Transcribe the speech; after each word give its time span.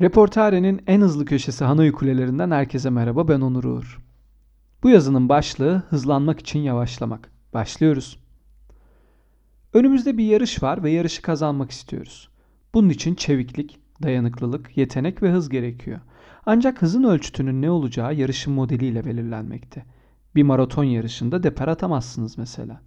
Reportare'nin 0.00 0.82
en 0.86 1.00
hızlı 1.00 1.24
köşesi 1.24 1.64
Hanoi 1.64 1.92
Kulelerinden 1.92 2.50
herkese 2.50 2.90
merhaba 2.90 3.28
ben 3.28 3.40
Onur 3.40 3.64
Uğur. 3.64 3.98
Bu 4.82 4.90
yazının 4.90 5.28
başlığı 5.28 5.82
hızlanmak 5.90 6.40
için 6.40 6.58
yavaşlamak. 6.58 7.30
Başlıyoruz. 7.54 8.18
Önümüzde 9.72 10.18
bir 10.18 10.24
yarış 10.24 10.62
var 10.62 10.82
ve 10.82 10.90
yarışı 10.90 11.22
kazanmak 11.22 11.70
istiyoruz. 11.70 12.28
Bunun 12.74 12.88
için 12.88 13.14
çeviklik, 13.14 13.78
dayanıklılık, 14.02 14.76
yetenek 14.76 15.22
ve 15.22 15.32
hız 15.32 15.48
gerekiyor. 15.48 16.00
Ancak 16.46 16.82
hızın 16.82 17.04
ölçütünün 17.04 17.62
ne 17.62 17.70
olacağı 17.70 18.14
yarışın 18.14 18.52
modeliyle 18.52 19.04
belirlenmekte. 19.04 19.84
Bir 20.34 20.42
maraton 20.42 20.84
yarışında 20.84 21.42
deper 21.42 21.68
atamazsınız 21.68 22.38
mesela. 22.38 22.80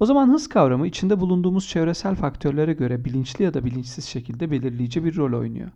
O 0.00 0.06
zaman 0.06 0.32
hız 0.32 0.48
kavramı 0.48 0.86
içinde 0.86 1.20
bulunduğumuz 1.20 1.68
çevresel 1.68 2.14
faktörlere 2.14 2.72
göre 2.72 3.04
bilinçli 3.04 3.44
ya 3.44 3.54
da 3.54 3.64
bilinçsiz 3.64 4.04
şekilde 4.04 4.50
belirleyici 4.50 5.04
bir 5.04 5.16
rol 5.16 5.38
oynuyor 5.40 5.70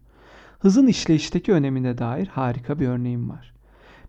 hızın 0.59 0.87
işleyişteki 0.87 1.53
önemine 1.53 1.99
dair 1.99 2.27
harika 2.27 2.81
bir 2.81 2.89
örneğim 2.89 3.31
var. 3.31 3.55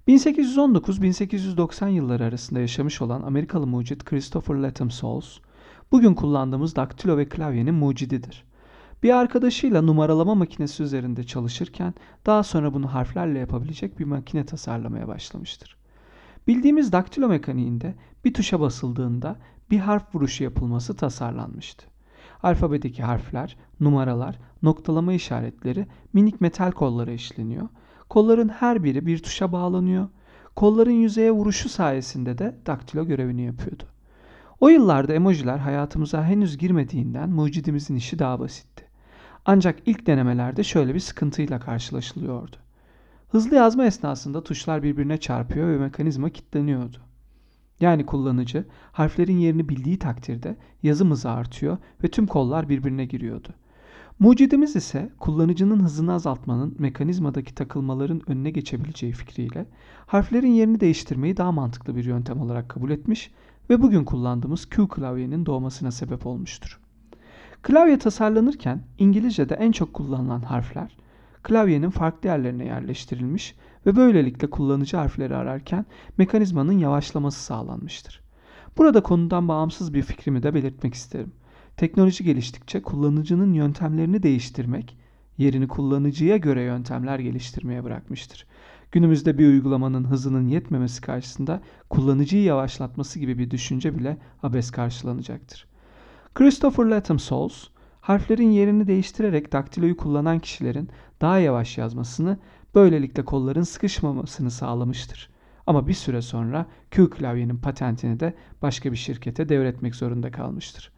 1819-1890 0.08 1.90
yılları 1.90 2.24
arasında 2.24 2.60
yaşamış 2.60 3.02
olan 3.02 3.22
Amerikalı 3.22 3.68
mucit 3.68 4.06
Christopher 4.06 4.56
Latham 4.56 4.92
Souls, 4.92 5.38
bugün 5.92 6.14
kullandığımız 6.14 6.76
daktilo 6.76 7.18
ve 7.18 7.30
klavyenin 7.30 7.74
mucididir. 7.74 8.44
Bir 9.04 9.18
arkadaşıyla 9.18 9.82
numaralama 9.82 10.36
makinesi 10.36 10.84
üzerinde 10.84 11.24
çalışırken 11.24 11.94
daha 12.26 12.44
sonra 12.44 12.74
bunu 12.74 12.94
harflerle 12.94 13.40
yapabilecek 13.40 14.00
bir 14.00 14.06
makine 14.06 14.46
tasarlamaya 14.46 15.08
başlamıştır. 15.08 15.78
Bildiğimiz 16.48 16.92
daktilo 16.92 17.28
mekaniğinde 17.28 17.96
bir 18.26 18.34
tuşa 18.34 18.60
basıldığında 18.60 19.36
bir 19.72 19.80
harf 19.80 20.16
vuruşu 20.16 20.44
yapılması 20.44 20.96
tasarlanmıştı. 20.96 21.97
Alfabedeki 22.44 23.04
harfler, 23.04 23.58
numaralar, 23.80 24.40
noktalama 24.64 25.14
işaretleri 25.14 25.88
minik 26.14 26.42
metal 26.42 26.72
kollara 26.72 27.12
işleniyor. 27.12 27.68
Kolların 28.10 28.50
her 28.50 28.84
biri 28.84 29.06
bir 29.06 29.24
tuşa 29.24 29.52
bağlanıyor. 29.52 30.08
Kolların 30.56 30.92
yüzeye 30.92 31.32
vuruşu 31.32 31.70
sayesinde 31.70 32.38
de 32.38 32.56
daktilo 32.66 33.06
görevini 33.06 33.42
yapıyordu. 33.42 33.84
O 34.60 34.70
yıllarda 34.70 35.14
emojiler 35.14 35.58
hayatımıza 35.58 36.26
henüz 36.26 36.58
girmediğinden 36.58 37.30
mucidimizin 37.30 37.96
işi 37.96 38.20
daha 38.20 38.40
basitti. 38.40 38.84
Ancak 39.46 39.80
ilk 39.86 40.08
denemelerde 40.08 40.64
şöyle 40.64 40.94
bir 40.94 41.00
sıkıntıyla 41.00 41.60
karşılaşılıyordu. 41.60 42.56
Hızlı 43.30 43.56
yazma 43.56 43.86
esnasında 43.86 44.44
tuşlar 44.44 44.84
birbirine 44.84 45.18
çarpıyor 45.18 45.68
ve 45.68 45.78
mekanizma 45.78 46.30
kilitleniyordu. 46.30 47.07
Yani 47.80 48.06
kullanıcı 48.06 48.66
harflerin 48.92 49.38
yerini 49.38 49.70
bildiği 49.70 50.00
takdirde 50.00 50.58
yazım 50.84 51.12
hızı 51.12 51.30
artıyor 51.30 51.78
ve 52.04 52.08
tüm 52.08 52.28
kollar 52.28 52.70
birbirine 52.70 53.06
giriyordu. 53.06 53.50
Mucidimiz 54.20 54.76
ise 54.76 55.10
kullanıcının 55.20 55.84
hızını 55.84 56.14
azaltmanın 56.14 56.76
mekanizmadaki 56.80 57.56
takılmaların 57.56 58.22
önüne 58.28 58.50
geçebileceği 58.50 59.14
fikriyle 59.14 59.66
harflerin 60.06 60.52
yerini 60.52 60.80
değiştirmeyi 60.80 61.38
daha 61.38 61.52
mantıklı 61.52 61.96
bir 61.96 62.06
yöntem 62.06 62.42
olarak 62.42 62.70
kabul 62.70 62.90
etmiş 62.90 63.32
ve 63.70 63.82
bugün 63.82 64.04
kullandığımız 64.04 64.66
Q 64.66 64.88
klavyenin 64.88 65.46
doğmasına 65.46 65.92
sebep 65.92 66.26
olmuştur. 66.26 66.80
Klavye 67.62 68.00
tasarlanırken 68.00 68.84
İngilizce'de 69.00 69.56
en 69.56 69.72
çok 69.72 69.94
kullanılan 69.94 70.42
harfler 70.42 70.98
klavyenin 71.44 71.90
farklı 71.90 72.30
yerlerine 72.30 72.66
yerleştirilmiş 72.66 73.56
ve 73.86 73.96
böylelikle 73.96 74.50
kullanıcı 74.50 74.98
harfleri 74.98 75.36
ararken 75.36 75.86
mekanizmanın 76.18 76.78
yavaşlaması 76.80 77.44
sağlanmıştır. 77.44 78.22
Burada 78.78 79.04
konudan 79.04 79.48
bağımsız 79.48 79.94
bir 79.94 80.02
fikrimi 80.02 80.44
de 80.44 80.54
belirtmek 80.54 80.94
isterim. 80.94 81.32
Teknoloji 81.78 82.24
geliştikçe 82.24 82.82
kullanıcının 82.82 83.54
yöntemlerini 83.54 84.24
değiştirmek, 84.24 84.98
yerini 85.38 85.68
kullanıcıya 85.68 86.38
göre 86.38 86.62
yöntemler 86.62 87.20
geliştirmeye 87.20 87.84
bırakmıştır. 87.84 88.46
Günümüzde 88.92 89.38
bir 89.38 89.48
uygulamanın 89.48 90.04
hızının 90.04 90.48
yetmemesi 90.48 91.02
karşısında 91.02 91.62
kullanıcıyı 91.90 92.44
yavaşlatması 92.44 93.20
gibi 93.20 93.38
bir 93.38 93.52
düşünce 93.52 93.98
bile 93.98 94.18
abes 94.44 94.72
karşılanacaktır. 94.72 95.68
Christopher 96.36 96.86
Latham 96.86 97.20
Souls, 97.20 97.68
harflerin 98.08 98.52
yerini 98.52 98.88
değiştirerek 98.88 99.54
daktiloyu 99.54 99.98
kullanan 99.98 100.40
kişilerin 100.40 100.90
daha 101.22 101.40
yavaş 101.40 101.78
yazmasını, 101.78 102.38
böylelikle 102.76 103.26
kolların 103.26 103.64
sıkışmamasını 103.64 104.52
sağlamıştır. 104.52 105.30
Ama 105.66 105.88
bir 105.88 105.94
süre 105.94 106.22
sonra 106.22 106.66
Q 106.92 107.10
klavyenin 107.10 107.58
patentini 107.58 108.20
de 108.20 108.34
başka 108.62 108.92
bir 108.92 108.98
şirkete 108.98 109.50
devretmek 109.50 109.96
zorunda 109.96 110.32
kalmıştır. 110.32 110.92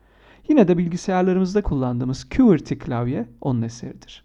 Yine 0.49 0.67
de 0.67 0.77
bilgisayarlarımızda 0.77 1.61
kullandığımız 1.61 2.29
QWERTY 2.29 2.75
klavye 2.75 3.27
onun 3.41 3.61
eseridir. 3.61 4.23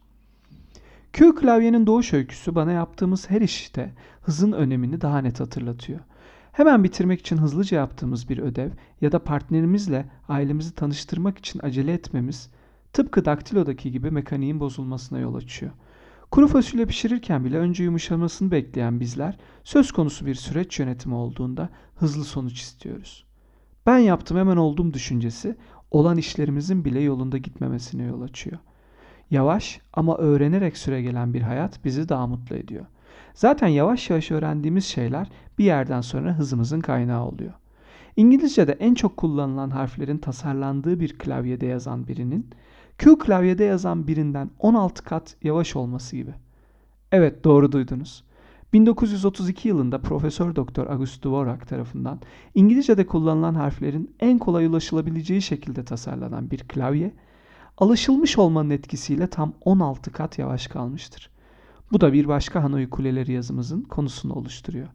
Q 1.12 1.34
klavyenin 1.34 1.86
doğuş 1.86 2.12
öyküsü 2.12 2.54
bana 2.54 2.72
yaptığımız 2.72 3.30
her 3.30 3.40
işte 3.40 3.92
hızın 4.22 4.52
önemini 4.52 5.00
daha 5.00 5.18
net 5.18 5.40
hatırlatıyor. 5.40 6.00
Hemen 6.52 6.84
bitirmek 6.84 7.20
için 7.20 7.36
hızlıca 7.36 7.76
yaptığımız 7.76 8.28
bir 8.28 8.38
ödev 8.38 8.70
ya 9.00 9.12
da 9.12 9.18
partnerimizle 9.18 10.06
ailemizi 10.28 10.74
tanıştırmak 10.74 11.38
için 11.38 11.60
acele 11.62 11.92
etmemiz 11.92 12.50
tıpkı 12.94 13.25
daktilodaki 13.25 13.93
gibi 13.93 14.10
mekaniğin 14.10 14.60
bozulmasına 14.60 15.19
yol 15.19 15.34
açıyor. 15.34 15.72
Kuru 16.31 16.49
fasulye 16.49 16.87
pişirirken 16.87 17.44
bile 17.44 17.59
önce 17.59 17.84
yumuşamasını 17.84 18.50
bekleyen 18.50 19.00
bizler 19.00 19.38
söz 19.65 19.93
konusu 19.93 20.27
bir 20.27 20.34
süreç 20.34 20.78
yönetimi 20.78 21.15
olduğunda 21.15 21.69
hızlı 21.97 22.25
sonuç 22.25 22.60
istiyoruz. 22.60 23.25
Ben 23.87 23.99
yaptım 23.99 24.38
hemen 24.38 24.56
oldum 24.56 24.94
düşüncesi 24.94 25.56
olan 25.91 26.16
işlerimizin 26.16 26.84
bile 26.84 27.00
yolunda 27.00 27.38
gitmemesine 27.38 28.03
yol 28.05 28.22
açıyor. 28.22 28.59
Yavaş 29.31 29.81
ama 29.93 30.16
öğrenerek 30.16 30.76
süre 30.76 31.03
gelen 31.03 31.34
bir 31.34 31.43
hayat 31.43 31.84
bizi 31.84 32.09
daha 32.09 32.26
mutlu 32.26 32.56
ediyor. 32.56 32.87
Zaten 33.34 33.69
yavaş 33.69 34.11
yavaş 34.11 34.31
öğrendiğimiz 34.31 34.84
şeyler 34.84 35.28
bir 35.59 35.65
yerden 35.65 36.00
sonra 36.00 36.38
hızımızın 36.38 36.81
kaynağı 36.81 37.26
oluyor. 37.26 37.53
İngilizce'de 38.16 38.72
en 38.72 38.94
çok 38.94 39.16
kullanılan 39.16 39.71
harflerin 39.71 40.19
tasarlandığı 40.19 41.00
bir 41.00 41.19
klavyede 41.19 41.66
yazan 41.66 42.09
birinin 42.09 42.50
Q 42.99 43.19
klavyede 43.19 43.65
yazan 43.65 44.06
birinden 44.06 44.50
16 44.59 45.05
kat 45.05 45.37
yavaş 45.43 45.77
olması 45.77 46.16
gibi. 46.16 46.34
Evet 47.12 47.44
doğru 47.44 47.72
duydunuz. 47.72 48.25
1932 48.72 49.69
yılında 49.69 50.00
Profesör 50.00 50.56
Doktor 50.56 50.87
August 50.87 51.25
Dvorak 51.25 51.69
tarafından 51.69 52.21
İngilizce'de 52.55 53.06
kullanılan 53.06 53.55
harflerin 53.55 54.15
en 54.21 54.38
kolay 54.38 54.66
ulaşılabileceği 54.66 55.43
şekilde 55.43 55.84
tasarlanan 55.84 56.50
bir 56.50 56.59
klavye, 56.59 57.12
alışılmış 57.78 58.38
olmanın 58.38 58.71
etkisiyle 58.71 59.26
tam 59.26 59.53
16 59.65 60.12
kat 60.12 60.38
yavaş 60.38 60.66
kalmıştır. 60.66 61.31
Bu 61.93 62.00
da 62.00 62.12
bir 62.12 62.28
başka 62.28 62.62
Hanoi 62.62 62.91
Kuleleri 62.91 63.32
yazımızın 63.32 63.82
konusunu 63.82 64.32
oluşturuyor. 64.32 64.88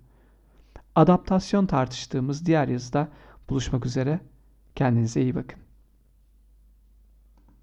Adaptasyon 0.95 1.65
tartıştığımız 1.65 2.45
diğer 2.45 2.67
yazıda 2.67 3.07
buluşmak 3.49 3.85
üzere. 3.85 4.19
Kendinize 4.75 5.21
iyi 5.21 5.35
bakın. 5.35 5.68